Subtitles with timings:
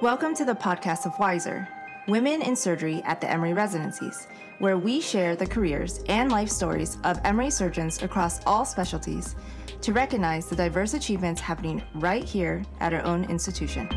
[0.00, 1.66] Welcome to the podcast of Wiser,
[2.06, 4.28] Women in Surgery at the Emory Residencies,
[4.60, 9.34] where we share the careers and life stories of Emory surgeons across all specialties
[9.80, 13.88] to recognize the diverse achievements happening right here at our own institution.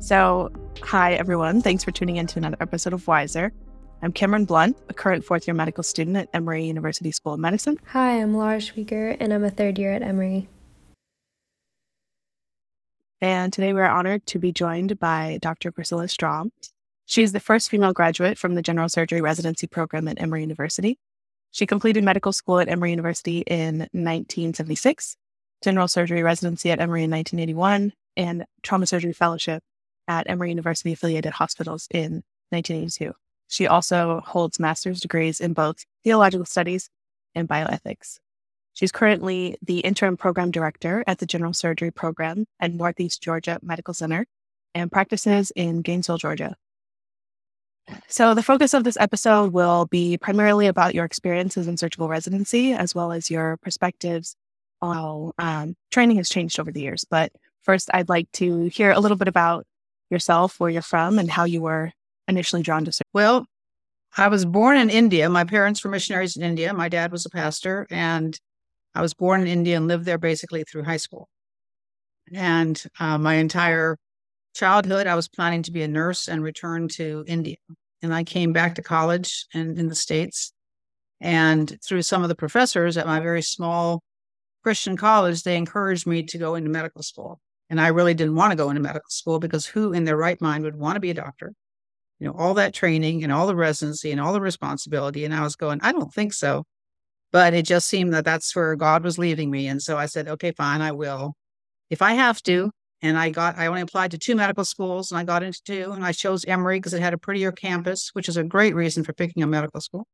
[0.00, 0.50] So,
[0.82, 1.62] hi everyone.
[1.62, 3.52] Thanks for tuning in to another episode of Wiser.
[4.04, 7.78] I'm Cameron Blunt, a current fourth year medical student at Emory University School of Medicine.
[7.86, 10.46] Hi, I'm Laura Schwieger, and I'm a third year at Emory.
[13.22, 15.72] And today we're honored to be joined by Dr.
[15.72, 16.50] Priscilla Strahm.
[17.06, 20.98] She is the first female graduate from the general surgery residency program at Emory University.
[21.50, 25.16] She completed medical school at Emory University in 1976,
[25.62, 29.62] general surgery residency at Emory in 1981, and trauma surgery fellowship
[30.06, 33.14] at Emory University affiliated hospitals in 1982.
[33.48, 36.90] She also holds master's degrees in both theological studies
[37.34, 38.18] and bioethics.
[38.74, 43.94] She's currently the interim program director at the general surgery program at Northeast Georgia Medical
[43.94, 44.26] Center
[44.74, 46.56] and practices in Gainesville, Georgia.
[48.08, 52.72] So, the focus of this episode will be primarily about your experiences in surgical residency,
[52.72, 54.36] as well as your perspectives
[54.80, 57.04] on how um, training has changed over the years.
[57.08, 59.66] But first, I'd like to hear a little bit about
[60.10, 61.92] yourself, where you're from, and how you were
[62.28, 62.92] initially drawn to?
[63.12, 63.46] Well,
[64.16, 65.28] I was born in India.
[65.28, 66.72] My parents were missionaries in India.
[66.72, 68.38] My dad was a pastor, and
[68.94, 71.28] I was born in India and lived there basically through high school.
[72.32, 73.98] And uh, my entire
[74.54, 77.56] childhood, I was planning to be a nurse and return to India.
[78.02, 80.52] And I came back to college in, in the States.
[81.20, 84.02] And through some of the professors at my very small
[84.62, 87.40] Christian college, they encouraged me to go into medical school.
[87.68, 90.40] And I really didn't want to go into medical school because who in their right
[90.40, 91.52] mind would want to be a doctor?
[92.24, 95.26] You know, all that training and all the residency and all the responsibility.
[95.26, 96.64] And I was going, I don't think so.
[97.32, 99.66] But it just seemed that that's where God was leaving me.
[99.66, 101.34] And so I said, okay, fine, I will.
[101.90, 102.70] If I have to.
[103.02, 105.92] And I got, I only applied to two medical schools and I got into two.
[105.92, 109.04] And I chose Emory because it had a prettier campus, which is a great reason
[109.04, 110.06] for picking a medical school.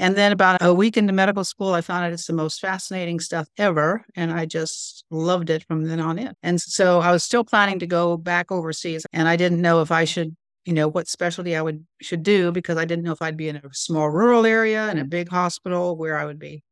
[0.00, 3.20] And then about a week into medical school, I found out it's the most fascinating
[3.20, 4.04] stuff ever.
[4.16, 6.32] And I just loved it from then on in.
[6.42, 9.06] And so I was still planning to go back overseas.
[9.12, 12.52] And I didn't know if I should you know what specialty I would should do
[12.52, 15.28] because I didn't know if I'd be in a small rural area in a big
[15.28, 16.62] hospital where I would be.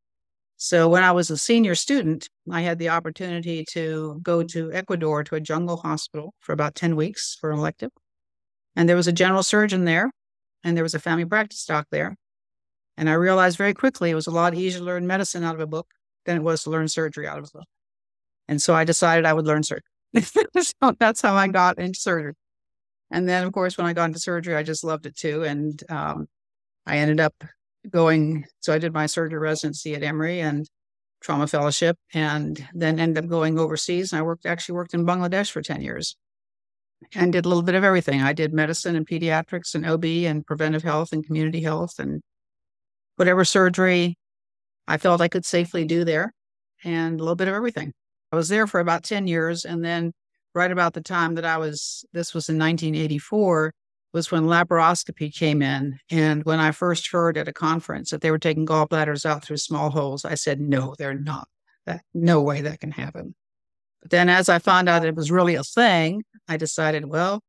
[0.56, 5.24] So when I was a senior student, I had the opportunity to go to Ecuador
[5.24, 7.90] to a jungle hospital for about 10 weeks for an elective.
[8.76, 10.10] And there was a general surgeon there
[10.62, 12.16] and there was a family practice doc there.
[12.96, 15.60] And I realized very quickly it was a lot easier to learn medicine out of
[15.60, 15.88] a book
[16.26, 17.68] than it was to learn surgery out of a book.
[18.46, 19.82] And so I decided I would learn surgery.
[20.20, 22.34] so that's how I got into surgery.
[23.10, 25.42] And then, of course, when I got into surgery, I just loved it too.
[25.44, 26.26] And um,
[26.86, 27.34] I ended up
[27.88, 30.68] going, so I did my surgery residency at Emory and
[31.20, 34.12] trauma fellowship, and then ended up going overseas.
[34.12, 36.16] And I worked, actually worked in Bangladesh for 10 years
[37.14, 38.22] and did a little bit of everything.
[38.22, 42.20] I did medicine and pediatrics and OB and preventive health and community health and
[43.16, 44.16] whatever surgery
[44.86, 46.32] I felt I could safely do there
[46.84, 47.92] and a little bit of everything.
[48.32, 50.12] I was there for about 10 years and then
[50.54, 53.72] right about the time that I was, this was in 1984,
[54.12, 55.98] was when laparoscopy came in.
[56.10, 59.58] And when I first heard at a conference that they were taking gallbladders out through
[59.58, 61.48] small holes, I said, no, they're not.
[61.86, 63.34] That, no way that can happen.
[64.02, 67.40] But then as I found out it was really a thing, I decided, well,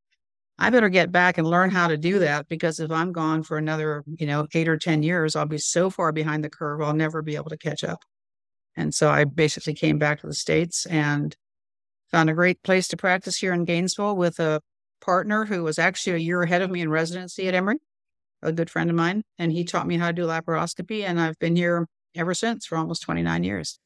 [0.60, 3.58] I better get back and learn how to do that because if I'm gone for
[3.58, 6.94] another, you know, eight or 10 years, I'll be so far behind the curve, I'll
[6.94, 8.00] never be able to catch up.
[8.78, 11.36] And so I basically came back to the States and
[12.12, 14.62] Found a great place to practice here in Gainesville with a
[15.00, 17.78] partner who was actually a year ahead of me in residency at Emory,
[18.42, 19.24] a good friend of mine.
[19.40, 21.04] And he taught me how to do laparoscopy.
[21.04, 23.80] And I've been here ever since for almost 29 years.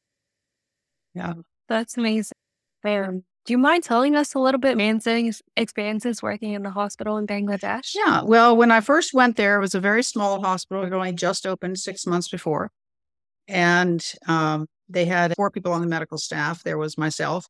[1.14, 1.34] Yeah.
[1.68, 2.36] That's amazing.
[2.84, 7.16] Um, do you mind telling us a little bit amazing experiences working in the hospital
[7.16, 7.94] in Bangladesh?
[7.94, 8.22] Yeah.
[8.22, 10.84] Well, when I first went there, it was a very small hospital.
[10.84, 12.70] It only just opened six months before.
[13.48, 16.64] And um, they had four people on the medical staff.
[16.64, 17.46] There was myself,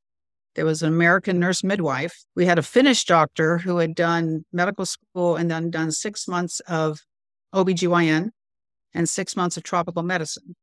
[0.57, 2.25] there was an American nurse midwife.
[2.35, 6.61] We had a Finnish doctor who had done medical school and then done six months
[6.61, 6.99] of
[7.55, 8.31] OBGYN
[8.95, 10.57] and six months of tropical medicine.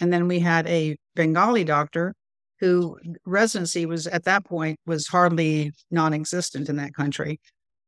[0.00, 2.14] And then we had a Bengali doctor
[2.60, 7.40] who residency was at that point was hardly non-existent in that country.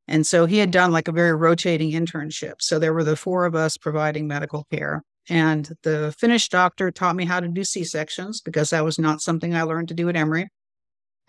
[0.09, 2.55] And so he had done like a very rotating internship.
[2.61, 5.03] So there were the four of us providing medical care.
[5.29, 9.21] And the Finnish doctor taught me how to do C sections because that was not
[9.21, 10.49] something I learned to do at Emory.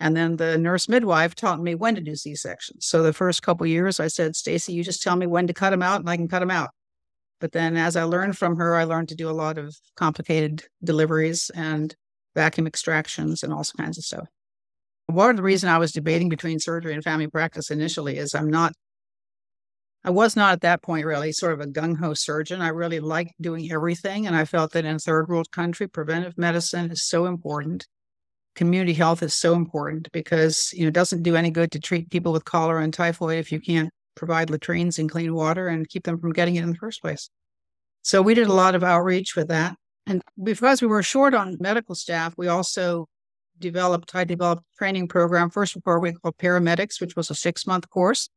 [0.00, 2.86] And then the nurse midwife taught me when to do C sections.
[2.86, 5.70] So the first couple years, I said, Stacy, you just tell me when to cut
[5.70, 6.70] them out, and I can cut them out.
[7.40, 10.64] But then as I learned from her, I learned to do a lot of complicated
[10.82, 11.94] deliveries and
[12.34, 14.26] vacuum extractions and all kinds of stuff.
[15.06, 18.48] One of the reason I was debating between surgery and family practice initially is I'm
[18.48, 18.72] not,
[20.02, 22.62] I was not at that point really sort of a gung ho surgeon.
[22.62, 24.26] I really liked doing everything.
[24.26, 27.86] And I felt that in third world country, preventive medicine is so important.
[28.54, 32.10] Community health is so important because, you know, it doesn't do any good to treat
[32.10, 36.04] people with cholera and typhoid if you can't provide latrines and clean water and keep
[36.04, 37.30] them from getting it in the first place.
[38.02, 39.76] So we did a lot of outreach with that.
[40.06, 43.06] And because we were short on medical staff, we also
[43.58, 47.66] developed, I developed a training program first before we called paramedics, which was a six
[47.66, 48.28] month course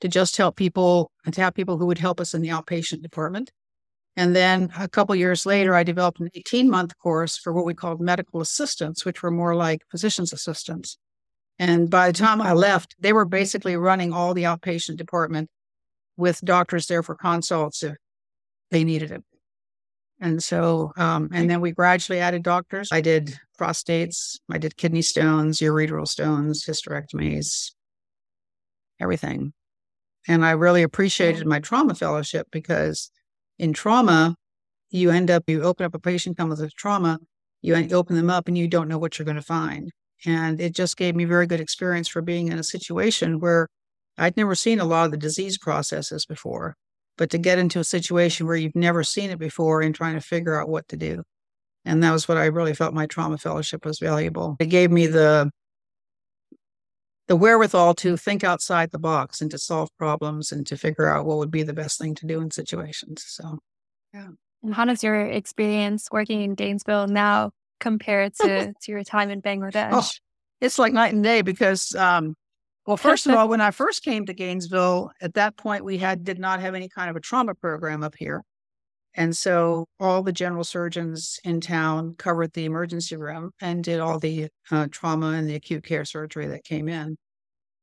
[0.00, 3.02] to just help people and to have people who would help us in the outpatient
[3.02, 3.50] department.
[4.16, 7.74] And then a couple years later, I developed an 18 month course for what we
[7.74, 10.98] called medical assistants, which were more like physician's assistants.
[11.58, 15.50] And by the time I left, they were basically running all the outpatient department
[16.16, 17.96] with doctors there for consults if
[18.70, 19.24] they needed it.
[20.20, 22.88] And so, um, and then we gradually added doctors.
[22.92, 27.72] I did prostates, I did kidney stones, ureteral stones, hysterectomies,
[29.00, 29.52] everything.
[30.26, 33.10] And I really appreciated my trauma fellowship because
[33.58, 34.34] in trauma,
[34.90, 37.18] you end up, you open up a patient comes with trauma,
[37.62, 39.90] you open them up and you don't know what you're going to find.
[40.26, 43.68] And it just gave me very good experience for being in a situation where
[44.16, 46.76] I'd never seen a lot of the disease processes before,
[47.18, 50.20] but to get into a situation where you've never seen it before and trying to
[50.20, 51.22] figure out what to do.
[51.84, 54.56] And that was what I really felt my trauma fellowship was valuable.
[54.58, 55.50] It gave me the
[57.26, 61.24] the wherewithal to think outside the box and to solve problems and to figure out
[61.24, 63.24] what would be the best thing to do in situations.
[63.26, 63.58] So,
[64.12, 64.28] yeah.
[64.62, 67.50] And how does your experience working in Gainesville now
[67.80, 69.90] compare to, to your time in Bangladesh?
[69.92, 70.08] Oh,
[70.60, 72.34] it's like night and day because, um,
[72.86, 76.24] well, first of all, when I first came to Gainesville, at that point we had
[76.24, 78.42] did not have any kind of a trauma program up here.
[79.16, 84.18] And so all the general surgeons in town covered the emergency room and did all
[84.18, 87.16] the uh, trauma and the acute care surgery that came in.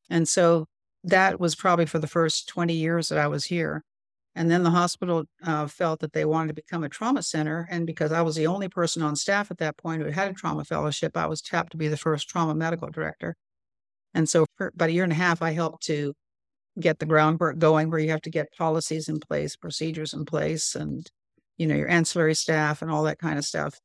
[0.10, 0.66] And so
[1.06, 3.84] that was probably for the first 20 years that I was here.
[4.36, 7.68] And then the hospital uh, felt that they wanted to become a trauma center.
[7.70, 10.34] And because I was the only person on staff at that point who had a
[10.34, 13.36] trauma fellowship, I was tapped to be the first trauma medical director.
[14.14, 16.14] And so for about a year and a half, I helped to
[16.80, 20.76] get the groundwork going where you have to get policies in place, procedures in place,
[20.76, 21.10] and
[21.62, 23.80] you know, your ancillary staff and all that kind of stuff.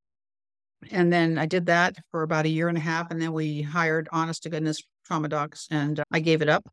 [0.91, 3.11] And then I did that for about a year and a half.
[3.11, 6.67] And then we hired honest to goodness trauma docs and uh, I gave it up.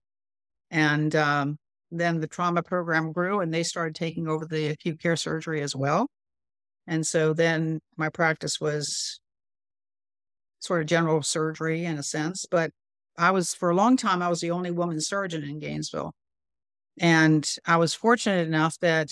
[0.72, 1.58] And um,
[1.92, 5.76] then the trauma program grew and they started taking over the acute care surgery as
[5.76, 6.08] well.
[6.88, 9.20] And so then my practice was
[10.62, 12.72] sort of general surgery in a sense, but
[13.18, 16.14] I was for a long time, I was the only woman surgeon in Gainesville.
[16.98, 19.12] And I was fortunate enough that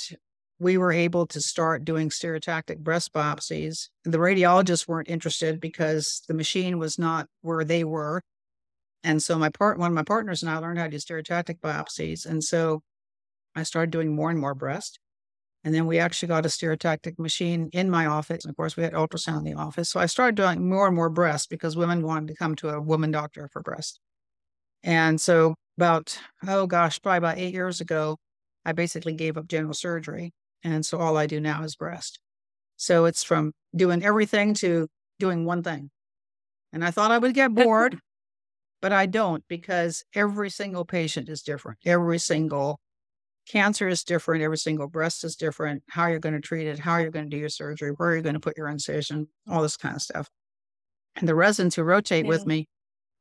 [0.61, 3.89] we were able to start doing stereotactic breast biopsies.
[4.03, 8.21] The radiologists weren't interested because the machine was not where they were.
[9.03, 11.59] And so my part one of my partners and I learned how to do stereotactic
[11.61, 12.27] biopsies.
[12.27, 12.81] And so
[13.55, 14.99] I started doing more and more breast.
[15.63, 18.45] And then we actually got a stereotactic machine in my office.
[18.45, 19.89] And of course, we had ultrasound in the office.
[19.89, 22.79] So I started doing more and more breast because women wanted to come to a
[22.79, 23.99] woman doctor for breast.
[24.83, 28.17] And so about, oh gosh, probably about eight years ago,
[28.63, 32.19] I basically gave up general surgery and so all I do now is breast.
[32.77, 34.87] So it's from doing everything to
[35.19, 35.89] doing one thing.
[36.73, 37.99] And I thought I would get bored,
[38.81, 41.79] but I don't because every single patient is different.
[41.85, 42.79] Every single
[43.47, 44.43] cancer is different.
[44.43, 45.83] Every single breast is different.
[45.89, 48.21] How you're going to treat it, how you're going to do your surgery, where you're
[48.21, 50.29] going to put your incision, all this kind of stuff.
[51.15, 52.29] And the residents who rotate yeah.
[52.29, 52.67] with me,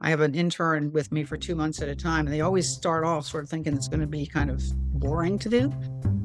[0.00, 2.68] I have an intern with me for two months at a time, and they always
[2.68, 4.62] start off sort of thinking it's going to be kind of
[5.00, 5.72] boring to do.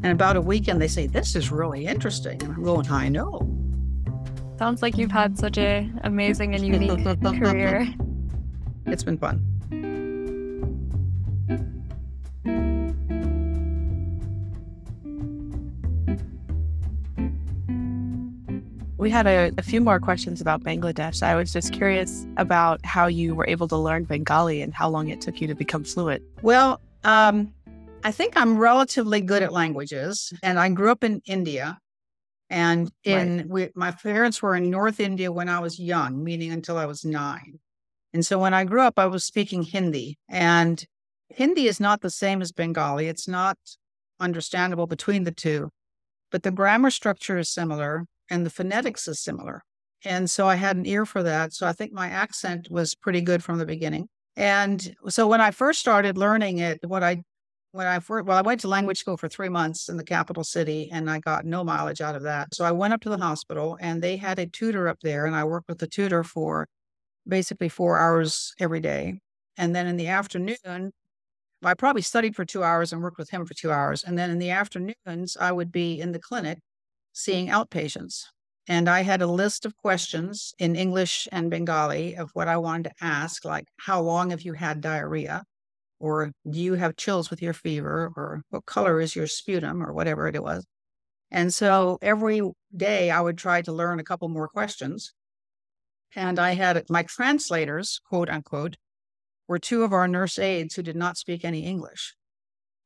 [0.03, 2.41] And about a weekend, they say, This is really interesting.
[2.43, 3.49] And I'm going, I know.
[4.59, 7.87] Sounds like you've had such a amazing and unique career.
[8.85, 9.41] It's been fun.
[18.97, 21.21] We had a, a, few more questions about Bangladesh.
[21.21, 25.09] I was just curious about how you were able to learn Bengali and how long
[25.09, 26.23] it took you to become fluent.
[26.41, 27.53] Well, um,
[28.05, 31.79] I think I'm relatively good at languages, and I grew up in India.
[32.51, 33.49] And in right.
[33.49, 37.03] we, my parents were in North India when I was young, meaning until I was
[37.03, 37.59] nine.
[38.13, 40.85] And so when I grew up, I was speaking Hindi, and
[41.29, 43.07] Hindi is not the same as Bengali.
[43.07, 43.57] It's not
[44.19, 45.71] understandable between the two,
[46.31, 49.63] but the grammar structure is similar and the phonetics is similar.
[50.03, 51.53] And so I had an ear for that.
[51.53, 54.09] So I think my accent was pretty good from the beginning.
[54.35, 57.23] And so when I first started learning it, what I
[57.75, 60.45] when I first, well, I went to language school for three months in the capital
[60.45, 62.55] city and I got no mileage out of that.
[62.55, 65.35] So I went up to the hospital and they had a tutor up there and
[65.35, 66.67] I worked with the tutor for
[67.27, 69.19] basically four hours every day.
[69.57, 70.93] And then in the afternoon,
[71.65, 74.05] I probably studied for two hours and worked with him for two hours.
[74.05, 76.59] And then in the afternoons, I would be in the clinic
[77.11, 78.23] seeing outpatients.
[78.69, 82.85] And I had a list of questions in English and Bengali of what I wanted
[82.85, 85.43] to ask, like, how long have you had diarrhea?
[86.05, 88.11] Or do you have chills with your fever?
[88.15, 89.81] Or what color is your sputum?
[89.81, 90.63] Or whatever it was.
[91.31, 92.41] And so every
[92.75, 95.13] day I would try to learn a couple more questions.
[96.15, 98.77] And I had my translators, quote unquote,
[99.47, 102.13] were two of our nurse aides who did not speak any English,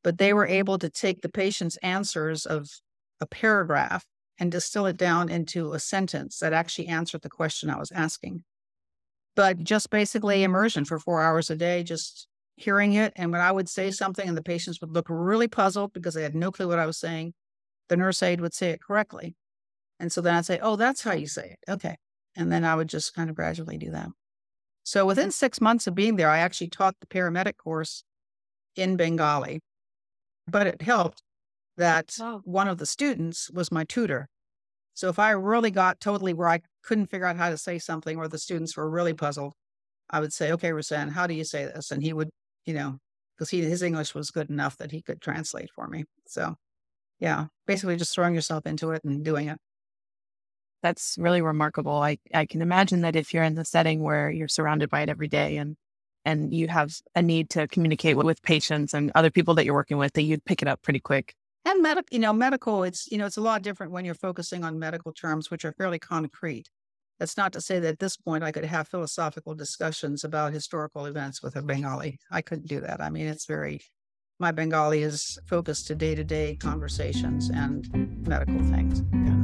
[0.01, 2.69] but they were able to take the patient's answers of
[3.19, 4.05] a paragraph
[4.39, 8.45] and distill it down into a sentence that actually answered the question I was asking.
[9.35, 12.28] But just basically immersion for four hours a day, just
[12.59, 13.13] hearing it.
[13.15, 16.23] And when I would say something and the patients would look really puzzled because they
[16.23, 17.33] had no clue what I was saying,
[17.87, 19.35] the nurse aide would say it correctly.
[19.99, 21.71] And so then I'd say, Oh, that's how you say it.
[21.71, 21.97] Okay.
[22.35, 24.09] And then I would just kind of gradually do that.
[24.83, 28.03] So within six months of being there, I actually taught the paramedic course
[28.75, 29.61] in Bengali.
[30.47, 31.21] But it helped
[31.77, 32.41] that wow.
[32.43, 34.27] one of the students was my tutor.
[34.93, 38.17] So if I really got totally where I couldn't figure out how to say something
[38.17, 39.53] or the students were really puzzled,
[40.09, 41.91] I would say, okay, Roseanne, how do you say this?
[41.91, 42.29] And he would,
[42.65, 42.97] you know,
[43.35, 46.05] because he his English was good enough that he could translate for me.
[46.27, 46.55] So
[47.19, 49.57] yeah, basically just throwing yourself into it and doing it.
[50.81, 52.01] That's really remarkable.
[52.01, 55.09] I, I can imagine that if you're in the setting where you're surrounded by it
[55.09, 55.75] every day and
[56.25, 59.73] and you have a need to communicate with, with patients and other people that you're
[59.73, 61.33] working with, that you'd pick it up pretty quick.
[61.65, 64.63] And medical, you know, medical, it's, you know, it's a lot different when you're focusing
[64.63, 66.69] on medical terms, which are fairly concrete.
[67.19, 71.05] That's not to say that at this point I could have philosophical discussions about historical
[71.05, 72.17] events with a Bengali.
[72.31, 73.01] I couldn't do that.
[73.01, 73.81] I mean, it's very,
[74.39, 79.03] my Bengali is focused to day to day conversations and medical things.
[79.11, 79.39] Yeah.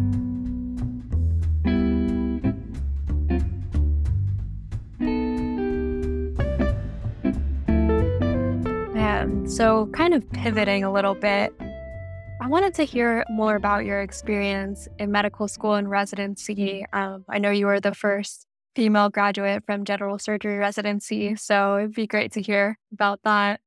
[9.47, 11.53] so, kind of pivoting a little bit,
[12.41, 16.85] I wanted to hear more about your experience in medical school and residency.
[16.91, 21.93] Um, I know you were the first female graduate from general surgery residency, so it'd
[21.95, 23.61] be great to hear about that.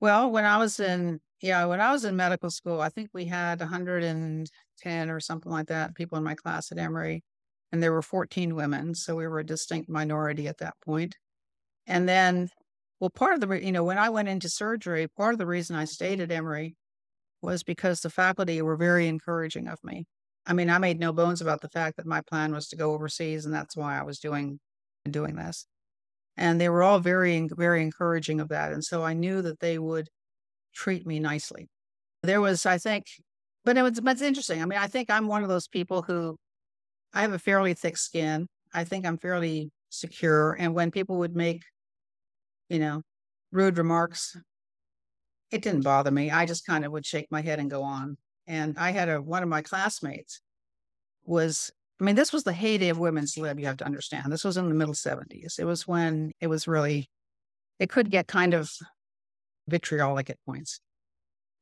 [0.00, 3.24] Well, when I was in yeah, when I was in medical school, I think we
[3.24, 7.24] had 110 or something like that people in my class at Emory,
[7.72, 11.16] and there were 14 women, so we were a distinct minority at that point.
[11.86, 12.50] And then,
[13.00, 15.76] well, part of the you know when I went into surgery, part of the reason
[15.76, 16.76] I stayed at Emory
[17.42, 20.06] was because the faculty were very encouraging of me.
[20.46, 22.92] I mean, I made no bones about the fact that my plan was to go
[22.92, 24.58] overseas, and that's why I was doing
[25.08, 25.66] doing this.
[26.36, 28.72] And they were all very, very encouraging of that.
[28.72, 30.08] And so I knew that they would
[30.74, 31.68] treat me nicely.
[32.22, 33.06] There was, I think,
[33.64, 34.62] but it was, but it's interesting.
[34.62, 36.36] I mean, I think I'm one of those people who
[37.12, 38.46] I have a fairly thick skin.
[38.72, 40.56] I think I'm fairly secure.
[40.58, 41.62] And when people would make,
[42.68, 43.02] you know,
[43.52, 44.36] rude remarks
[45.50, 46.30] it didn't bother me.
[46.30, 48.16] I just kind of would shake my head and go on.
[48.46, 50.40] And I had a one of my classmates
[51.24, 54.32] was I mean, this was the heyday of women's lib, you have to understand.
[54.32, 55.58] This was in the middle 70s.
[55.58, 57.10] It was when it was really
[57.78, 58.70] it could get kind of
[59.68, 60.80] vitriolic at points.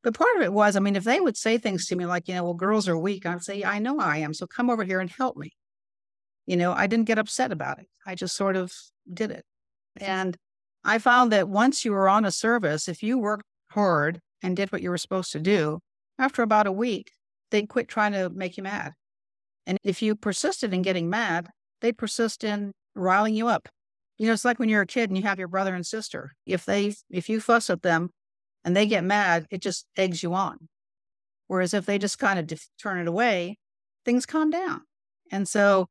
[0.02, 2.28] But part of it was, I mean, if they would say things to me like,
[2.28, 4.33] you know, well, girls are weak, I'd say, I know I am.
[4.33, 5.52] So come over here and help me.
[6.47, 7.87] You know, I didn't get upset about it.
[8.07, 8.73] I just sort of
[9.12, 9.45] did it.
[9.97, 10.37] And
[10.85, 14.73] I found that once you were on a service, if you worked hard and did
[14.73, 15.81] what you were supposed to do,
[16.19, 17.13] after about a week,
[17.51, 18.93] they'd quit trying to make you mad.
[19.67, 21.49] And if you persisted in getting mad,
[21.81, 23.69] they'd persist in riling you up.
[24.17, 26.33] You know, it's like when you're a kid and you have your brother and sister.
[26.45, 28.11] If they, if you fuss at them
[28.65, 30.69] and they get mad, it just eggs you on.
[31.47, 33.59] Whereas if they just kind of dif- turn it away,
[34.05, 34.83] things calm down.
[35.31, 35.87] And so,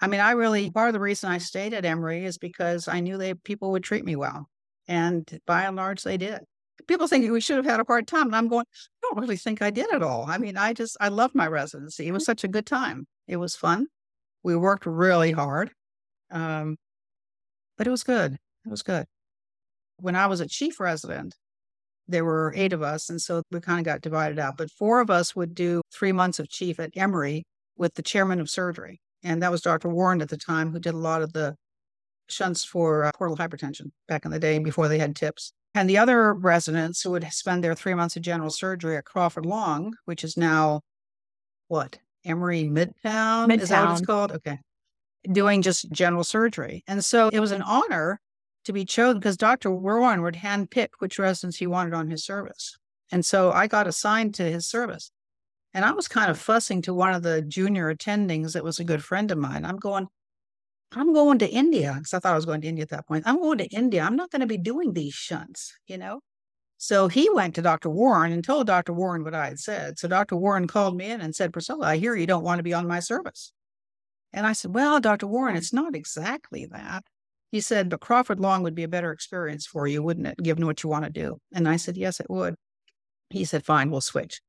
[0.00, 3.00] I mean, I really, part of the reason I stayed at Emory is because I
[3.00, 4.48] knew they people would treat me well.
[4.88, 6.40] And by and large, they did
[6.86, 8.26] people think we should have had a hard time.
[8.26, 10.24] And I'm going, I don't really think I did at all.
[10.28, 12.06] I mean, I just, I loved my residency.
[12.06, 13.06] It was such a good time.
[13.26, 13.86] It was fun.
[14.42, 15.70] We worked really hard.
[16.30, 16.76] Um,
[17.76, 18.34] but it was good.
[18.64, 19.06] It was good.
[20.00, 21.34] When I was a chief resident,
[22.08, 23.08] there were eight of us.
[23.08, 24.56] And so we kind of got divided out.
[24.56, 27.44] But four of us would do three months of chief at Emory
[27.76, 29.00] with the chairman of surgery.
[29.22, 29.88] And that was Dr.
[29.88, 31.56] Warren at the time, who did a lot of the
[32.28, 35.52] shunts for uh, portal hypertension back in the day before they had TIPS.
[35.74, 39.44] And the other residents who would spend their three months of general surgery at Crawford
[39.44, 40.80] Long, which is now
[41.68, 41.98] what?
[42.24, 43.48] Emory Midtown?
[43.48, 43.60] Midtown.
[43.60, 44.32] Is that what it's called?
[44.32, 44.58] Okay.
[45.30, 46.82] Doing just general surgery.
[46.86, 48.20] And so it was an honor
[48.64, 49.70] to be chosen because Dr.
[49.70, 52.76] Warren would handpick which residents he wanted on his service.
[53.12, 55.10] And so I got assigned to his service.
[55.72, 58.84] And I was kind of fussing to one of the junior attendings that was a
[58.84, 59.64] good friend of mine.
[59.64, 60.08] I'm going,
[60.92, 63.24] I'm going to India because I thought I was going to India at that point.
[63.26, 64.02] I'm going to India.
[64.02, 66.20] I'm not going to be doing these shunts, you know?
[66.78, 67.88] So he went to Dr.
[67.88, 68.92] Warren and told Dr.
[68.92, 69.98] Warren what I had said.
[69.98, 70.36] So Dr.
[70.36, 72.86] Warren called me in and said, Priscilla, I hear you don't want to be on
[72.86, 73.52] my service.
[74.32, 75.26] And I said, Well, Dr.
[75.26, 77.04] Warren, it's not exactly that.
[77.50, 80.66] He said, But Crawford Long would be a better experience for you, wouldn't it, given
[80.66, 81.38] what you want to do?
[81.54, 82.56] And I said, Yes, it would.
[83.30, 84.40] He said, Fine, we'll switch.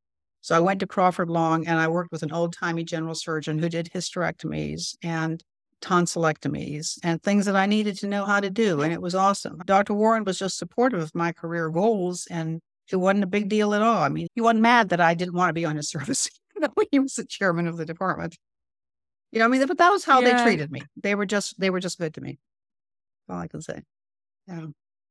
[0.41, 3.60] So I went to Crawford Long and I worked with an old timey general surgeon
[3.60, 5.41] who did hysterectomies and
[5.82, 8.82] tonsillectomies and things that I needed to know how to do.
[8.82, 9.60] And it was awesome.
[9.66, 9.94] Dr.
[9.94, 13.82] Warren was just supportive of my career goals and it wasn't a big deal at
[13.82, 14.02] all.
[14.02, 16.30] I mean, he wasn't mad that I didn't want to be on his service.
[16.56, 18.36] When he was the chairman of the department.
[19.32, 20.38] You know, I mean, but that was how yeah.
[20.38, 20.82] they treated me.
[20.96, 22.40] They were just, they were just good to me.
[23.30, 23.82] All I can say.
[24.48, 24.68] Yeah.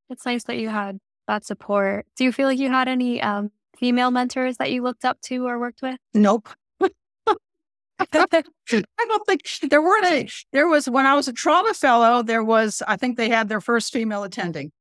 [0.09, 0.97] It's nice that you had
[1.27, 2.05] that support.
[2.17, 5.47] Do you feel like you had any um, female mentors that you looked up to
[5.47, 5.97] or worked with?
[6.13, 6.49] Nope.
[7.99, 10.29] I don't think there weren't any.
[10.51, 12.21] There was when I was a trauma fellow.
[12.21, 14.71] There was, I think they had their first female attending.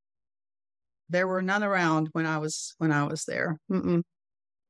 [1.09, 3.59] There were none around when I was when I was there.
[3.71, 4.03] Mm-mm.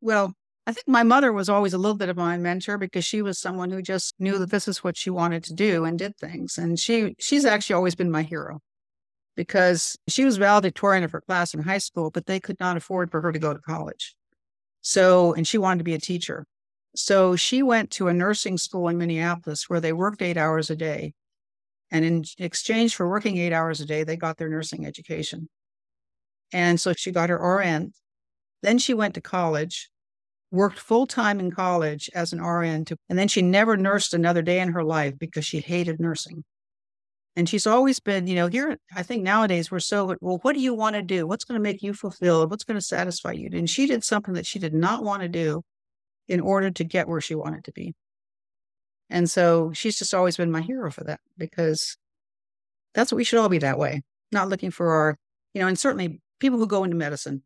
[0.01, 0.35] Well,
[0.67, 3.39] I think my mother was always a little bit of my mentor because she was
[3.39, 6.59] someone who just knew that this is what she wanted to do and did things.
[6.59, 8.61] And she she's actually always been my hero
[9.37, 13.11] because she was valedictorian of her class in high school, but they could not afford
[13.11, 14.15] for her to go to college.
[14.83, 16.47] So, and she wanted to be a teacher.
[16.97, 20.77] So she went to a nursing school in Minneapolis where they worked eight hours a
[20.77, 21.13] day.
[21.91, 25.49] And in exchange for working eight hours a day, they got their nursing education.
[26.53, 27.93] And so she got her RN.
[28.63, 29.91] Then she went to college,
[30.51, 34.43] worked full time in college as an RN, to, and then she never nursed another
[34.43, 36.45] day in her life because she hated nursing.
[37.37, 40.61] And she's always been, you know, here, I think nowadays we're so, well, what do
[40.61, 41.27] you want to do?
[41.27, 42.51] What's going to make you fulfilled?
[42.51, 43.51] What's going to satisfy you?
[43.53, 45.63] And she did something that she did not want to do
[46.29, 47.95] in order to get where she wanted to be.
[49.09, 51.97] And so she's just always been my hero for that because
[52.95, 55.17] that's what we should all be that way, not looking for our,
[55.55, 57.43] you know, and certainly people who go into medicine,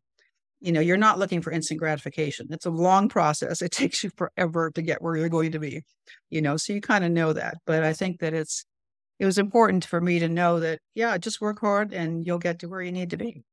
[0.59, 2.47] you know, you're not looking for instant gratification.
[2.51, 3.61] It's a long process.
[3.61, 5.83] It takes you forever to get where you're going to be,
[6.29, 7.57] you know, so you kind of know that.
[7.65, 8.65] But I think that it's,
[9.19, 12.59] it was important for me to know that, yeah, just work hard and you'll get
[12.59, 13.43] to where you need to be.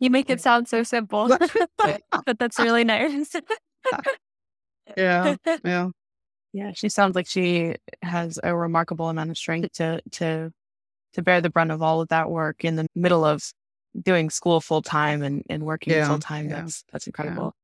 [0.00, 1.28] You make it sound so simple,
[1.78, 3.34] but that's really nice.
[4.96, 5.36] yeah.
[5.64, 5.88] Yeah.
[6.52, 6.72] Yeah.
[6.74, 10.52] She sounds like she has a remarkable amount of strength to, to,
[11.14, 13.42] to bear the brunt of all of that work in the middle of
[14.00, 16.08] doing school full time and, and working yeah.
[16.08, 16.48] full time.
[16.48, 16.62] Yeah.
[16.62, 17.54] That's, that's incredible.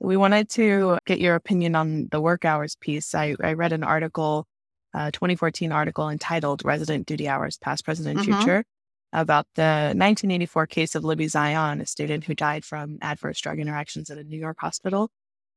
[0.00, 0.06] Yeah.
[0.06, 3.14] We wanted to get your opinion on the work hours piece.
[3.14, 4.46] I, I read an article,
[4.92, 8.32] a 2014 article entitled Resident Duty Hours, Past, Present, and mm-hmm.
[8.38, 8.64] Future
[9.12, 14.10] about the 1984 case of Libby Zion, a student who died from adverse drug interactions
[14.10, 15.10] at a New York hospital.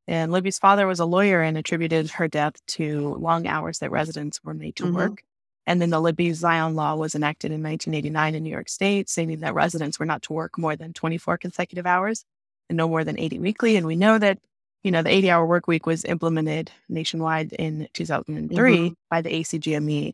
[0.08, 4.44] And Libby's father was a lawyer and attributed her death to long hours that residents
[4.44, 4.96] were made to mm-hmm.
[4.96, 5.24] work.
[5.68, 9.40] And then the Libby Zion law was enacted in 1989 in New York State, stating
[9.40, 12.24] that residents were not to work more than 24 consecutive hours
[12.70, 13.76] and no more than 80 weekly.
[13.76, 14.38] And we know that,
[14.84, 18.94] you know, the 80 hour work week was implemented nationwide in 2003 mm-hmm.
[19.10, 20.14] by the ACGME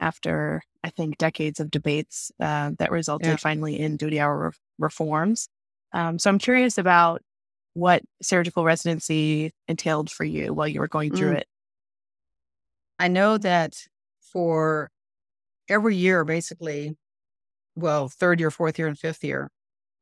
[0.00, 3.36] after, I think, decades of debates uh, that resulted yeah.
[3.36, 5.48] finally in duty hour re- reforms.
[5.92, 7.22] Um, so I'm curious about
[7.80, 11.38] what surgical residency entailed for you while you were going through mm.
[11.38, 11.46] it.
[12.98, 13.74] I know that
[14.20, 14.90] for
[15.68, 16.96] every year, basically,
[17.74, 19.50] well, third year, fourth year, and fifth year,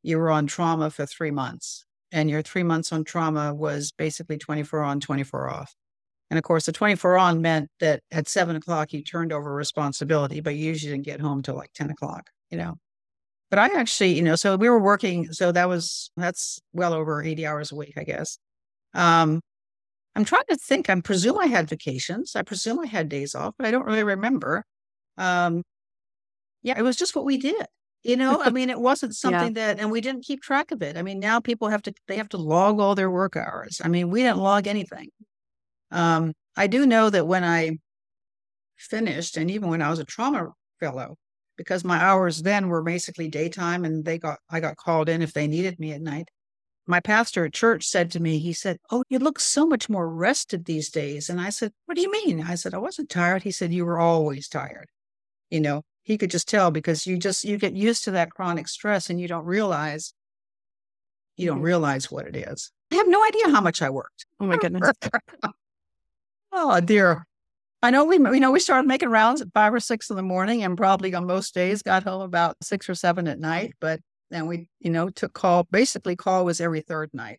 [0.02, 1.84] you were on trauma for three months.
[2.10, 5.74] And your three months on trauma was basically 24 on, 24 off.
[6.30, 10.40] And of course, the 24 on meant that at seven o'clock you turned over responsibility,
[10.40, 12.76] but you usually didn't get home till like 10 o'clock, you know.
[13.50, 17.22] But I actually, you know, so we were working, so that was that's well over
[17.22, 18.38] 80 hours a week, I guess.
[18.94, 19.40] Um,
[20.14, 20.90] I'm trying to think.
[20.90, 22.36] I presume I had vacations.
[22.36, 24.64] I presume I had days off, but I don't really remember.
[25.16, 25.62] Um,
[26.62, 27.66] yeah, it was just what we did.
[28.02, 29.74] You know, I mean, it wasn't something yeah.
[29.74, 30.96] that, and we didn't keep track of it.
[30.96, 33.80] I mean, now people have to, they have to log all their work hours.
[33.82, 35.08] I mean, we didn't log anything.
[35.90, 37.78] Um, I do know that when I
[38.76, 40.48] finished, and even when I was a trauma
[40.80, 41.16] fellow,
[41.58, 45.34] because my hours then were basically daytime, and they got I got called in if
[45.34, 46.30] they needed me at night.
[46.86, 50.08] My pastor at church said to me, he said, "Oh, you look so much more
[50.08, 53.42] rested these days." And I said, "What do you mean?" I said, "I wasn't tired."
[53.42, 54.86] He said, "You were always tired."
[55.50, 58.68] You know, he could just tell because you just you get used to that chronic
[58.68, 60.14] stress, and you don't realize
[61.36, 61.66] you don't mm-hmm.
[61.66, 62.72] realize what it is.
[62.92, 64.24] I have no idea how much I worked.
[64.40, 64.90] Oh my goodness.
[66.50, 67.27] Oh dear.
[67.82, 70.22] I know we we know we started making rounds at five or six in the
[70.22, 73.74] morning and probably on most days got home about six or seven at night.
[73.80, 75.64] But And we, you know, took call.
[75.70, 77.38] Basically, call was every third night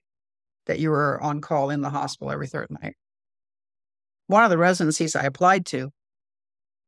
[0.65, 2.95] that you were on call in the hospital every third night.
[4.27, 5.91] One of the residencies I applied to,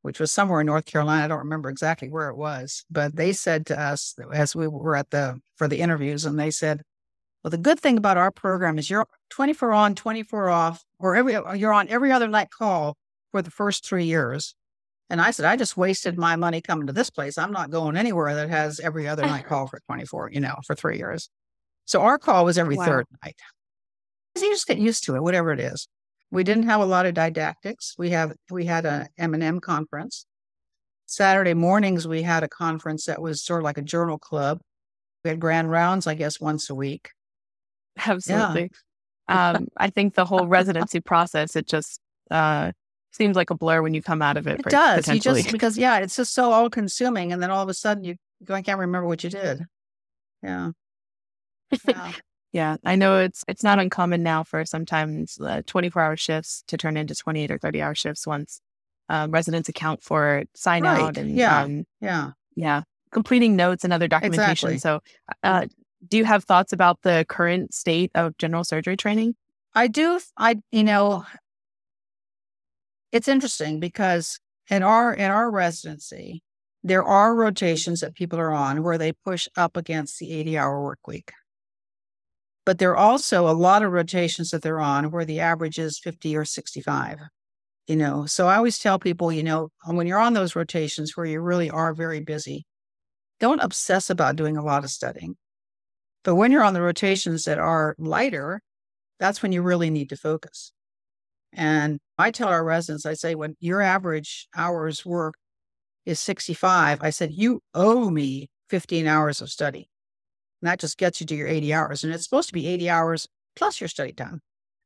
[0.02, 3.34] which was somewhere in North Carolina, I don't remember exactly where it was, but they
[3.34, 6.84] said to us as we were at the for the interviews, and they said,
[7.44, 11.34] "Well, the good thing about our program is you're 24 on, 24 off, or every
[11.60, 12.96] you're on every other night call
[13.32, 14.56] for the first three years."
[15.12, 17.38] And I said, I just wasted my money coming to this place.
[17.38, 20.74] I'm not going anywhere that has every other night call for 24, you know, for
[20.74, 21.30] three years.
[21.84, 22.86] So our call was every wow.
[22.86, 23.36] third night.
[24.38, 25.90] You just get used to it, whatever it is.
[26.32, 27.94] We didn't have a lot of didactics.
[27.98, 30.26] We have we had a M&M conference.
[31.08, 34.62] Saturday mornings we had a conference that was sort of like a journal club.
[35.26, 37.10] We had grand rounds, I guess, once a week.
[37.98, 38.72] Absolutely.
[39.28, 39.50] Yeah.
[39.58, 42.00] um, I think the whole residency process it just
[42.32, 42.72] uh,
[43.12, 44.60] seems like a blur when you come out of it.
[44.60, 45.08] It does.
[45.08, 48.04] You just because yeah, it's just so all consuming, and then all of a sudden
[48.04, 49.66] you go, I can't remember what you did.
[50.42, 50.72] Yeah.
[51.88, 52.12] yeah.
[52.52, 52.78] yeah.
[52.84, 56.98] I know it's it's not uncommon now for sometimes uh, 24 hour shifts to turn
[56.98, 58.62] into 28 or 30 hour shifts once
[59.10, 61.02] um, residents account for sign right.
[61.02, 64.72] out and yeah, um, yeah, yeah, completing notes and other documentation.
[64.72, 64.78] Exactly.
[64.78, 65.02] So,
[65.44, 65.66] uh,
[66.08, 69.36] do you have thoughts about the current state of general surgery training?
[69.76, 70.20] I do.
[70.38, 71.26] I you know
[73.12, 76.44] it's interesting because in our in our residency,
[76.84, 80.84] there are rotations that people are on where they push up against the 80 hour
[80.84, 81.32] work week.
[82.66, 86.00] But there are also a lot of rotations that they're on where the average is
[86.00, 87.20] 50 or 65.
[87.88, 91.26] You know, so I always tell people, you know, when you're on those rotations where
[91.26, 92.66] you really are very busy,
[93.40, 95.36] don't obsess about doing a lot of studying.
[96.24, 98.62] But when you're on the rotations that are lighter,
[99.20, 100.72] that's when you really need to focus.
[101.52, 105.36] And I tell our residents, I say, when your average hours work
[106.06, 109.90] is 65, I said, you owe me 15 hours of study.
[110.62, 112.04] And that just gets you to your 80 hours.
[112.04, 114.42] And it's supposed to be 80 hours plus your study time.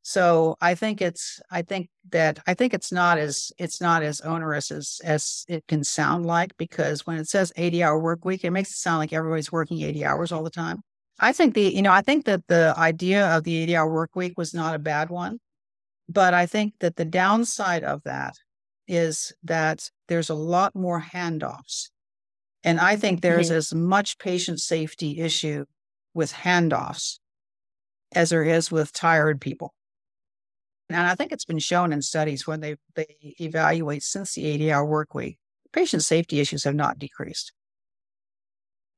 [0.08, 4.22] So I think it's I think that I think it's not as it's not as
[4.22, 8.44] onerous as as it can sound like because when it says 80 hour work week,
[8.44, 10.82] it makes it sound like everybody's working 80 hours all the time.
[11.20, 14.16] I think the you know I think that the idea of the 80 hour work
[14.16, 15.40] week was not a bad one.
[16.08, 18.36] But I think that the downside of that
[18.88, 21.90] is that there's a lot more handoffs.
[22.64, 23.58] And I think there's mm-hmm.
[23.58, 25.66] as much patient safety issue
[26.14, 27.20] with handoffs
[28.14, 29.74] as there is with tired people.
[30.90, 34.72] And I think it's been shown in studies when they, they evaluate since the 80
[34.72, 35.40] hour work week,
[35.74, 37.52] patient safety issues have not decreased.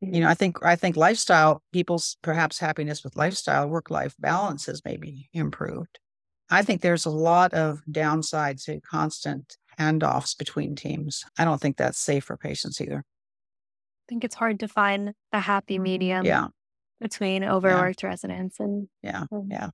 [0.01, 4.67] You know, I think I think lifestyle, people's perhaps happiness with lifestyle, work life balance
[4.67, 5.99] has maybe improved.
[6.49, 11.25] I think there's a lot of downside to constant handoffs between teams.
[11.37, 12.99] I don't think that's safe for patients either.
[12.99, 15.83] I think it's hard to find a happy mm-hmm.
[15.83, 16.47] medium yeah.
[17.01, 18.09] between overworked yeah.
[18.09, 19.69] residents and yeah, um, yeah.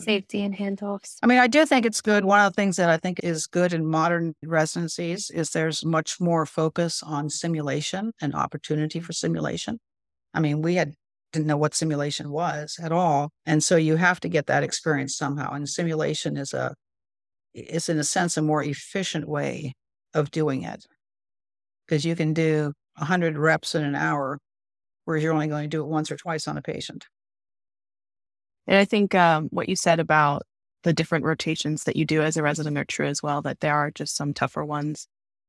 [0.00, 1.16] safety and handoffs.
[1.22, 2.24] I mean, I do think it's good.
[2.24, 6.20] One of the things that I think is good in modern residencies is there's much
[6.20, 9.78] more focus on simulation and opportunity for simulation.
[10.34, 10.94] I mean, we had
[11.36, 13.30] didn't know what simulation was at all.
[13.44, 15.52] And so you have to get that experience somehow.
[15.52, 16.74] And simulation is a
[17.54, 19.74] is in a sense a more efficient way
[20.14, 20.84] of doing it.
[21.86, 24.38] Because you can do 100 reps in an hour,
[25.04, 27.06] whereas you're only going to do it once or twice on a patient.
[28.66, 30.42] And I think um, what you said about
[30.82, 33.74] the different rotations that you do as a resident are true as well, that there
[33.74, 35.06] are just some tougher ones.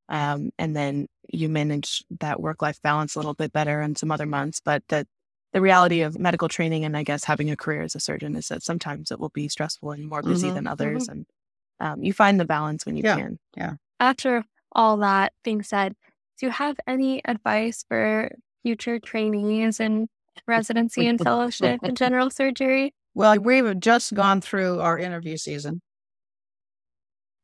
[0.10, 4.12] Um, and then you manage that work life balance a little bit better in some
[4.12, 5.08] other months, but that
[5.54, 8.48] the reality of medical training and I guess having a career as a surgeon is
[8.50, 11.08] that sometimes it will be stressful and more busy mm-hmm, than others.
[11.08, 11.12] Mm-hmm.
[11.12, 11.26] And
[11.80, 13.40] um, you find the balance when you yeah, can.
[13.56, 13.74] Yeah.
[14.00, 15.96] After all that being said,
[16.38, 18.32] do you have any advice for
[18.62, 20.08] future trainees in
[20.48, 22.94] residency and fellowship in general surgery?
[23.16, 25.82] Well, we've just gone through our interview season.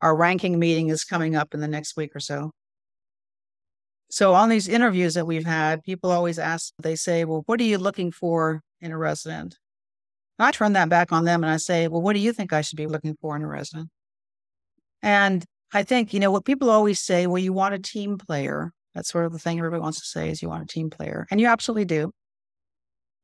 [0.02, 2.52] Our ranking meeting is coming up in the next week or so.
[4.10, 7.64] So on these interviews that we've had, people always ask, they say, well, what are
[7.64, 9.58] you looking for in a resident?
[10.38, 12.54] And I turn that back on them and I say, well, what do you think
[12.54, 13.90] I should be looking for in a resident?
[15.02, 18.72] And I think, you know, what people always say, well, you want a team player.
[18.94, 21.26] That's sort of the thing everybody wants to say is you want a team player.
[21.32, 22.12] And you absolutely do.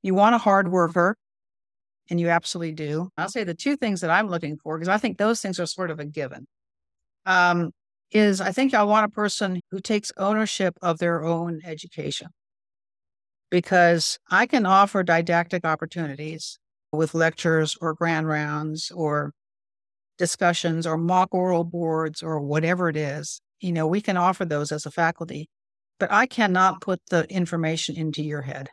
[0.02, 1.16] You want a hard worker.
[2.10, 3.12] And you absolutely do.
[3.20, 5.68] I'll say the two things that I'm looking for, because I think those things are
[5.68, 6.48] sort of a given.
[7.28, 7.70] Um,
[8.12, 12.30] is I think I want a person who takes ownership of their own education
[13.50, 16.60] because I can offer didactic opportunities
[16.92, 19.32] with lectures or grand rounds or
[20.18, 23.42] discussions or mock oral boards or whatever it is.
[23.60, 25.50] You know, we can offer those as a faculty,
[26.00, 28.70] but I cannot put the information into your head.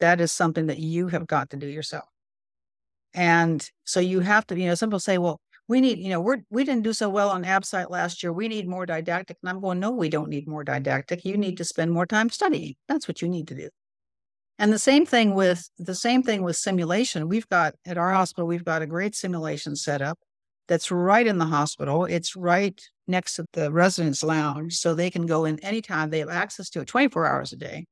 [0.00, 2.04] That is something that you have got to do yourself.
[3.14, 5.38] And so you have to, you know, some people say, well,
[5.72, 8.30] we need, you know, we're we didn't do so well on ABSITE last year.
[8.30, 9.38] We need more didactic.
[9.42, 11.24] And I'm going, no, we don't need more didactic.
[11.24, 12.74] You need to spend more time studying.
[12.88, 13.70] That's what you need to do.
[14.58, 17.26] And the same thing with the same thing with simulation.
[17.26, 20.18] We've got at our hospital, we've got a great simulation set up
[20.68, 22.04] that's right in the hospital.
[22.04, 24.76] It's right next to the residence lounge.
[24.76, 26.10] So they can go in anytime.
[26.10, 27.86] They have access to it 24 hours a day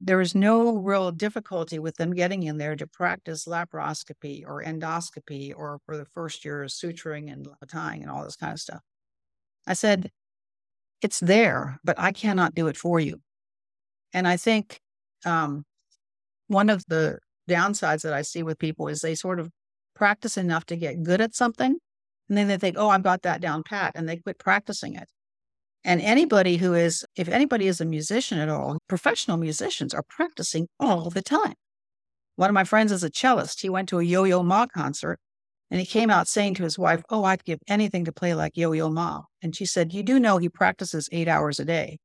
[0.00, 5.52] there is no real difficulty with them getting in there to practice laparoscopy or endoscopy
[5.56, 8.80] or for the first year suturing and tying and all this kind of stuff.
[9.66, 10.10] I said,
[11.02, 13.20] it's there, but I cannot do it for you.
[14.12, 14.80] And I think
[15.24, 15.64] um,
[16.46, 19.50] one of the downsides that I see with people is they sort of
[19.94, 21.76] practice enough to get good at something.
[22.28, 23.92] And then they think, oh, I've got that down pat.
[23.94, 25.08] And they quit practicing it.
[25.88, 30.68] And anybody who is, if anybody is a musician at all, professional musicians are practicing
[30.78, 31.54] all the time.
[32.36, 33.62] One of my friends is a cellist.
[33.62, 35.18] He went to a Yo Yo Ma concert
[35.70, 38.54] and he came out saying to his wife, Oh, I'd give anything to play like
[38.54, 39.22] Yo Yo Ma.
[39.40, 41.96] And she said, You do know he practices eight hours a day.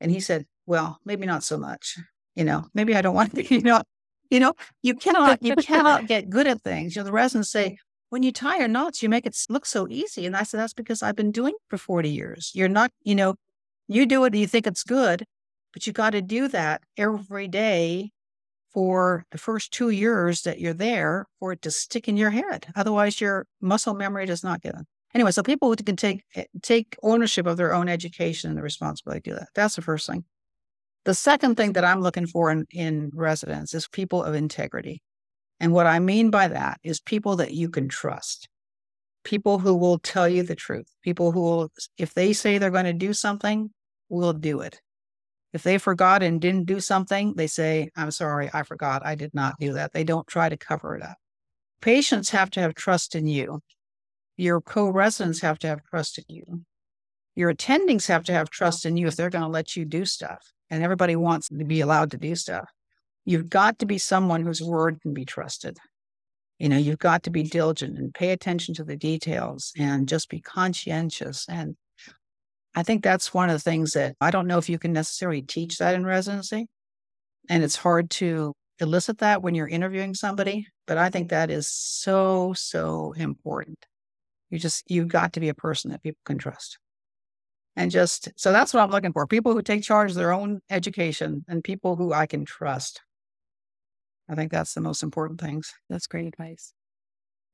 [0.00, 1.98] And he said, Well, maybe not so much.
[2.34, 3.80] You know, maybe I don't want to, you know,
[4.28, 6.96] you know, you cannot, you cannot get good at things.
[6.96, 7.78] You know, the residents say,
[8.10, 10.26] when you tie your knots, you make it look so easy.
[10.26, 12.50] And I said, that's because I've been doing it for 40 years.
[12.54, 13.36] You're not, you know,
[13.88, 15.24] you do it and you think it's good,
[15.72, 18.10] but you got to do that every day
[18.72, 22.66] for the first two years that you're there for it to stick in your head.
[22.76, 24.86] Otherwise, your muscle memory does not get it.
[25.12, 28.62] Anyway, so people who can take eh, take ownership of their own education and the
[28.62, 29.48] responsibility to do that.
[29.54, 30.24] That's the first thing.
[31.04, 35.02] The second thing that I'm looking for in, in residents is people of integrity.
[35.60, 38.48] And what I mean by that is people that you can trust,
[39.24, 42.86] people who will tell you the truth, people who will, if they say they're going
[42.86, 43.70] to do something,
[44.08, 44.80] will do it.
[45.52, 49.04] If they forgot and didn't do something, they say, I'm sorry, I forgot.
[49.04, 49.92] I did not do that.
[49.92, 51.16] They don't try to cover it up.
[51.82, 53.60] Patients have to have trust in you.
[54.36, 56.62] Your co residents have to have trust in you.
[57.34, 60.04] Your attendings have to have trust in you if they're going to let you do
[60.04, 60.52] stuff.
[60.70, 62.70] And everybody wants to be allowed to do stuff.
[63.30, 65.78] You've got to be someone whose word can be trusted.
[66.58, 70.28] You know, you've got to be diligent and pay attention to the details and just
[70.28, 71.46] be conscientious.
[71.48, 71.76] And
[72.74, 75.42] I think that's one of the things that I don't know if you can necessarily
[75.42, 76.66] teach that in residency.
[77.48, 80.66] And it's hard to elicit that when you're interviewing somebody.
[80.88, 83.78] But I think that is so, so important.
[84.50, 86.78] You just, you've got to be a person that people can trust.
[87.76, 90.62] And just so that's what I'm looking for people who take charge of their own
[90.68, 93.00] education and people who I can trust.
[94.30, 95.74] I think that's the most important things.
[95.88, 96.72] That's great advice.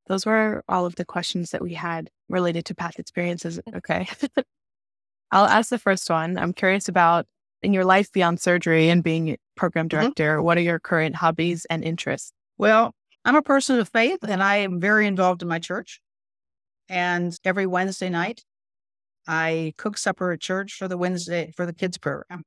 [0.08, 3.58] Those were all of the questions that we had related to past experiences.
[3.74, 4.08] Okay.
[5.32, 6.38] I'll ask the first one.
[6.38, 7.26] I'm curious about
[7.62, 10.00] in your life beyond surgery and being program mm-hmm.
[10.00, 10.44] director, mm-hmm.
[10.44, 12.32] what are your current hobbies and interests?
[12.58, 16.00] Well, I'm a person of faith and I am very involved in my church.
[16.88, 18.44] And every Wednesday night,
[19.26, 22.44] I cook supper at church for the Wednesday for the kids program.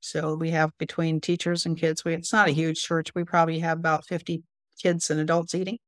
[0.00, 3.14] So we have between teachers and kids, we, it's not a huge church.
[3.14, 4.42] We probably have about 50
[4.80, 5.78] kids and adults eating.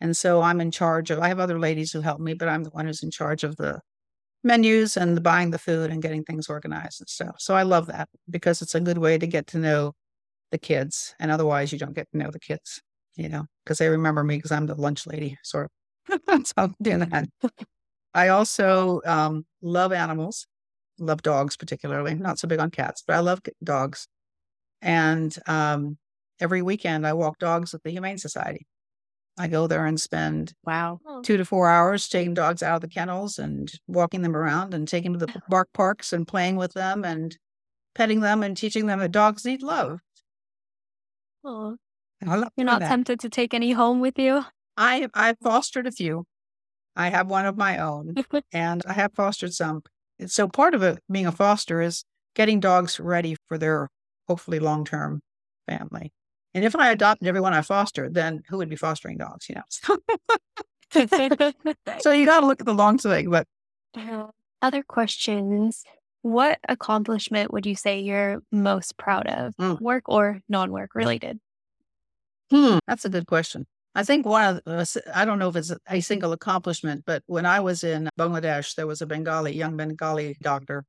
[0.00, 2.64] And so I'm in charge of, I have other ladies who help me, but I'm
[2.64, 3.80] the one who's in charge of the
[4.42, 7.36] menus and the buying the food and getting things organized and stuff.
[7.38, 9.92] So I love that because it's a good way to get to know
[10.50, 11.14] the kids.
[11.20, 12.80] And otherwise, you don't get to know the kids,
[13.16, 15.70] you know, because they remember me because I'm the lunch lady, sort
[16.08, 16.46] of.
[16.46, 17.28] so I'm doing that.
[18.14, 20.46] I also um, love animals
[21.00, 22.14] love dogs particularly.
[22.14, 24.06] Not so big on cats, but I love dogs.
[24.82, 25.98] And um,
[26.40, 28.66] every weekend I walk dogs at the Humane Society.
[29.38, 32.88] I go there and spend wow two to four hours taking dogs out of the
[32.88, 36.74] kennels and walking them around and taking them to the bark parks and playing with
[36.74, 37.38] them and
[37.94, 40.00] petting them and teaching them that dogs need love.
[41.42, 41.76] Oh,
[42.22, 42.88] you're not that.
[42.88, 44.44] tempted to take any home with you?
[44.76, 46.26] I I fostered a few.
[46.94, 48.14] I have one of my own,
[48.52, 49.82] and I have fostered some.
[50.26, 52.04] So part of it being a foster is
[52.34, 53.88] getting dogs ready for their
[54.28, 55.20] hopefully long term
[55.66, 56.12] family.
[56.54, 59.48] And if I adopted everyone I fostered, then who would be fostering dogs?
[59.48, 59.62] You know.
[62.00, 63.30] so you got to look at the long thing.
[63.30, 63.46] But
[63.96, 64.26] uh,
[64.62, 65.84] other questions.
[66.22, 69.80] What accomplishment would you say you're most proud of, mm.
[69.80, 71.40] work or non work related?
[72.50, 73.66] Hmm, that's a good question.
[73.94, 77.60] I think one of I don't know if it's a single accomplishment, but when I
[77.60, 80.84] was in Bangladesh, there was a Bengali, young Bengali doctor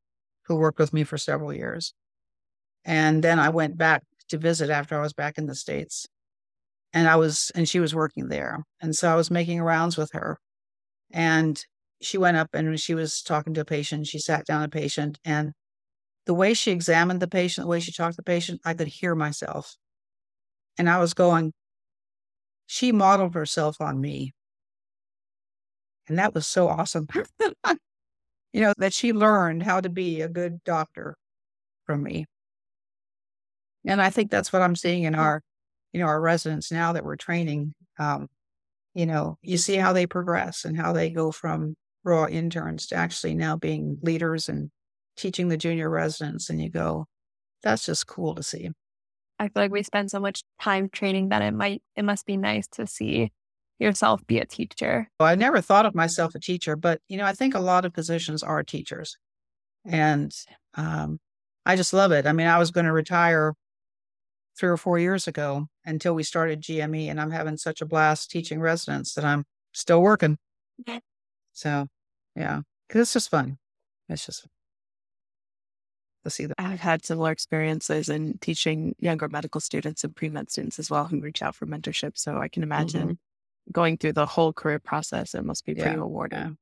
[0.45, 1.93] who worked with me for several years.
[2.85, 6.07] And then I went back to visit after I was back in the States.
[6.93, 8.63] And I was, and she was working there.
[8.81, 10.39] And so I was making rounds with her.
[11.11, 11.63] And
[12.01, 14.07] she went up and she was talking to a patient.
[14.07, 15.19] She sat down a patient.
[15.25, 15.53] And
[16.25, 18.87] the way she examined the patient, the way she talked to the patient, I could
[18.89, 19.75] hear myself
[20.77, 21.53] And I was going,
[22.71, 24.34] she modeled herself on me.
[26.07, 27.05] And that was so awesome.
[28.53, 31.17] you know, that she learned how to be a good doctor
[31.86, 32.27] from me.
[33.86, 35.41] And I think that's what I'm seeing in our,
[35.91, 37.73] you know, our residents now that we're training.
[37.99, 38.29] Um,
[38.93, 42.95] you know, you see how they progress and how they go from raw interns to
[42.95, 44.71] actually now being leaders and
[45.17, 46.49] teaching the junior residents.
[46.49, 47.05] And you go,
[47.63, 48.69] that's just cool to see.
[49.41, 52.38] I feel like we spend so much time training that it might, it must be
[52.38, 53.32] nice to see
[53.80, 55.10] yourself be a teacher.
[55.19, 57.84] Well, I never thought of myself a teacher, but, you know, I think a lot
[57.84, 59.17] of positions are teachers.
[59.84, 60.32] And
[60.75, 61.17] um,
[61.65, 62.27] I just love it.
[62.27, 63.56] I mean, I was going to retire
[64.60, 68.30] three or four years ago until we started GME, and I'm having such a blast
[68.30, 70.38] teaching residents that I'm still working.
[71.54, 71.88] So,
[72.36, 73.58] yeah, because it's just fun.
[74.08, 74.45] It's just
[76.23, 76.55] to see that.
[76.57, 81.05] I've had similar experiences in teaching younger medical students and pre med students as well
[81.05, 82.17] who reach out for mentorship.
[82.17, 83.71] So I can imagine mm-hmm.
[83.71, 85.36] going through the whole career process.
[85.36, 86.57] It must be pretty yeah, rewarding.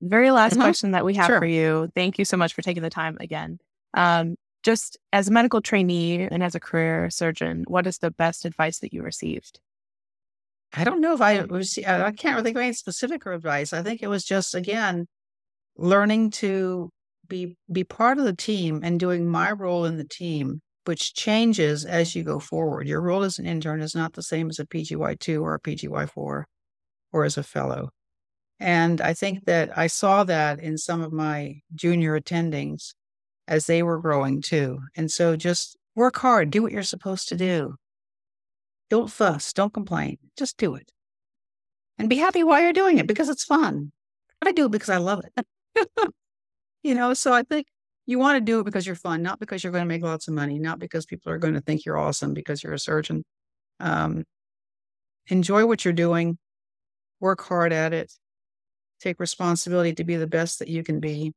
[0.00, 0.62] Very last mm-hmm.
[0.62, 1.38] question that we have sure.
[1.38, 1.90] for you.
[1.94, 3.58] Thank you so much for taking the time again.
[3.94, 8.44] Um, just as a medical trainee and as a career surgeon, what is the best
[8.44, 9.58] advice that you received?
[10.72, 13.72] I don't know if I received, I can't really think of any specific advice.
[13.72, 15.06] I think it was just, again,
[15.76, 16.90] learning to
[17.30, 21.86] be, be part of the team and doing my role in the team, which changes
[21.86, 22.86] as you go forward.
[22.86, 26.44] Your role as an intern is not the same as a PGY2 or a PGY4
[27.12, 27.88] or as a fellow.
[28.58, 32.92] And I think that I saw that in some of my junior attendings
[33.48, 34.80] as they were growing too.
[34.94, 37.76] And so just work hard, do what you're supposed to do.
[38.90, 40.90] Don't fuss, don't complain, just do it.
[41.98, 43.92] And be happy while you're doing it because it's fun.
[44.40, 45.46] But I do it because I love it.
[46.82, 47.66] you know, so I think
[48.06, 50.28] you want to do it because you're fun, not because you're going to make lots
[50.28, 53.24] of money, not because people are going to think you're awesome because you're a surgeon.
[53.78, 54.24] Um,
[55.28, 56.38] enjoy what you're doing,
[57.20, 58.12] work hard at it,
[59.00, 61.32] take responsibility to be the best that you can be.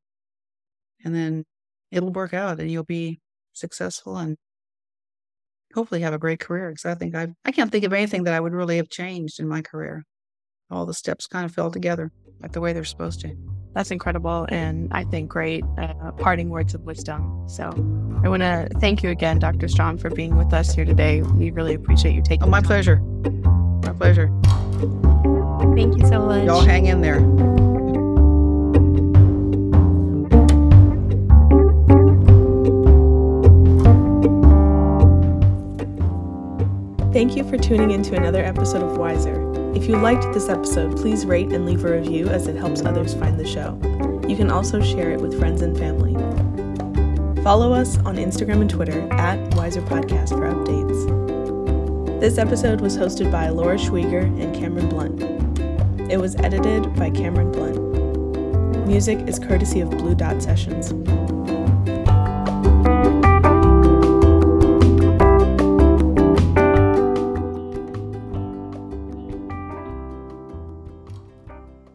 [1.03, 1.45] And then
[1.91, 3.19] it'll work out and you'll be
[3.53, 4.38] successful and
[5.73, 6.69] hopefully have a great career.
[6.69, 9.39] Because I think I I can't think of anything that I would really have changed
[9.39, 10.03] in my career.
[10.71, 13.53] All the steps kind of fell together like the way they're supposed to.
[13.73, 17.43] That's incredible, and I think great uh, parting words of wisdom.
[17.47, 17.69] So,
[18.23, 19.67] I want to thank you again, Dr.
[19.67, 21.21] Strom, for being with us here today.
[21.21, 22.43] We really appreciate you taking.
[22.43, 22.97] Oh, my pleasure.
[22.97, 24.27] My pleasure.
[25.75, 26.45] Thank you so much.
[26.45, 27.62] Y'all hang in there.
[37.13, 39.39] Thank you for tuning in to another episode of Wiser.
[39.76, 43.13] If you liked this episode, please rate and leave a review as it helps others
[43.13, 43.80] find the show.
[44.28, 46.13] You can also share it with friends and family.
[47.43, 52.19] Follow us on Instagram and Twitter at Wiser Podcast for updates.
[52.19, 56.12] This episode was hosted by Laura Schwieger and Cameron Blunt.
[56.12, 58.88] It was edited by Cameron Blunt.
[58.88, 60.93] Music is courtesy of Blue Dot Sessions.